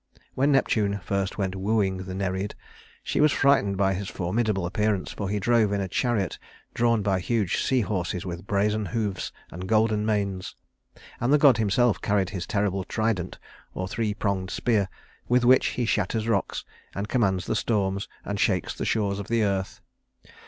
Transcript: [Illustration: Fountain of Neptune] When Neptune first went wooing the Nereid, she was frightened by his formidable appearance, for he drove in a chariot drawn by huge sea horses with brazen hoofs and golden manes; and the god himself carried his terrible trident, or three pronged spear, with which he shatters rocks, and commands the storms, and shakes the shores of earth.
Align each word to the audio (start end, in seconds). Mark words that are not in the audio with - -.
[Illustration: 0.35 0.35
Fountain 0.35 0.43
of 0.47 0.53
Neptune] 0.55 0.83
When 0.85 0.91
Neptune 0.97 1.05
first 1.07 1.37
went 1.37 1.55
wooing 1.57 1.97
the 1.97 2.15
Nereid, 2.15 2.55
she 3.03 3.21
was 3.21 3.31
frightened 3.31 3.77
by 3.77 3.93
his 3.93 4.09
formidable 4.09 4.65
appearance, 4.65 5.11
for 5.11 5.29
he 5.29 5.39
drove 5.39 5.71
in 5.73 5.79
a 5.79 5.87
chariot 5.87 6.39
drawn 6.73 7.03
by 7.03 7.19
huge 7.19 7.61
sea 7.61 7.81
horses 7.81 8.25
with 8.25 8.47
brazen 8.47 8.87
hoofs 8.87 9.31
and 9.51 9.69
golden 9.69 10.03
manes; 10.03 10.55
and 11.19 11.31
the 11.31 11.37
god 11.37 11.57
himself 11.57 12.01
carried 12.01 12.31
his 12.31 12.47
terrible 12.47 12.83
trident, 12.83 13.37
or 13.75 13.87
three 13.87 14.15
pronged 14.15 14.49
spear, 14.49 14.89
with 15.29 15.45
which 15.45 15.67
he 15.77 15.85
shatters 15.85 16.27
rocks, 16.27 16.65
and 16.95 17.07
commands 17.07 17.45
the 17.45 17.55
storms, 17.55 18.07
and 18.25 18.39
shakes 18.39 18.73
the 18.73 18.85
shores 18.85 19.19
of 19.19 19.29
earth. 19.29 19.81